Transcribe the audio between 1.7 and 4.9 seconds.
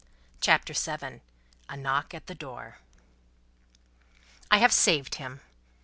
Knock at the Door "I have